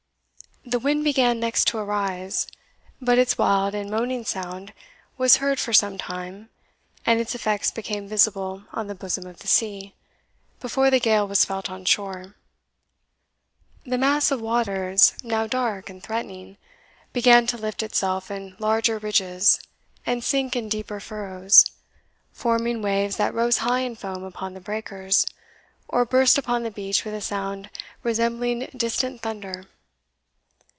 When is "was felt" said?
11.27-11.71